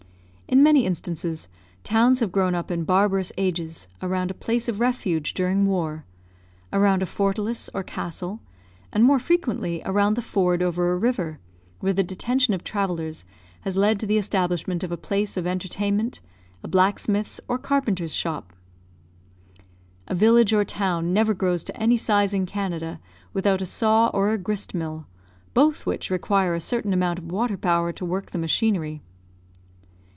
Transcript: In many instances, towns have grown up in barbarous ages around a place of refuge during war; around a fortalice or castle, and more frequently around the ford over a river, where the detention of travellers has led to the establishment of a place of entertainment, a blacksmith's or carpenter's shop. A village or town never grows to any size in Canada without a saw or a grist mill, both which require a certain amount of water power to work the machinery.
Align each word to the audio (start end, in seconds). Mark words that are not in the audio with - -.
In 0.51 0.61
many 0.63 0.85
instances, 0.85 1.47
towns 1.81 2.19
have 2.19 2.33
grown 2.33 2.53
up 2.55 2.69
in 2.69 2.83
barbarous 2.83 3.31
ages 3.37 3.87
around 4.01 4.29
a 4.29 4.33
place 4.33 4.67
of 4.67 4.81
refuge 4.81 5.33
during 5.33 5.65
war; 5.65 6.03
around 6.73 7.01
a 7.01 7.05
fortalice 7.05 7.69
or 7.73 7.83
castle, 7.83 8.41
and 8.91 9.01
more 9.01 9.17
frequently 9.17 9.81
around 9.85 10.15
the 10.15 10.21
ford 10.21 10.61
over 10.61 10.91
a 10.91 10.97
river, 10.97 11.39
where 11.79 11.93
the 11.93 12.03
detention 12.03 12.53
of 12.53 12.65
travellers 12.65 13.23
has 13.61 13.77
led 13.77 13.97
to 14.01 14.05
the 14.05 14.17
establishment 14.17 14.83
of 14.83 14.91
a 14.91 14.97
place 14.97 15.37
of 15.37 15.47
entertainment, 15.47 16.19
a 16.65 16.67
blacksmith's 16.67 17.39
or 17.47 17.57
carpenter's 17.57 18.13
shop. 18.13 18.51
A 20.09 20.13
village 20.13 20.51
or 20.51 20.65
town 20.65 21.13
never 21.13 21.33
grows 21.33 21.63
to 21.63 21.77
any 21.81 21.95
size 21.95 22.33
in 22.33 22.45
Canada 22.45 22.99
without 23.31 23.61
a 23.61 23.65
saw 23.65 24.09
or 24.09 24.31
a 24.31 24.37
grist 24.37 24.73
mill, 24.73 25.05
both 25.53 25.85
which 25.85 26.09
require 26.09 26.53
a 26.53 26.59
certain 26.59 26.91
amount 26.91 27.19
of 27.19 27.31
water 27.31 27.55
power 27.55 27.93
to 27.93 28.03
work 28.03 28.31
the 28.31 28.37
machinery. 28.37 29.01